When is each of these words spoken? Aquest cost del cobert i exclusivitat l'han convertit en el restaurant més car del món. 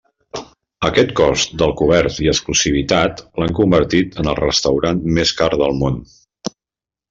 Aquest 0.87 1.11
cost 1.19 1.53
del 1.63 1.73
cobert 1.81 2.17
i 2.23 2.31
exclusivitat 2.33 3.23
l'han 3.43 3.55
convertit 3.61 4.19
en 4.25 4.33
el 4.35 4.41
restaurant 4.43 5.07
més 5.19 5.37
car 5.43 5.55
del 5.65 5.81
món. 5.85 6.05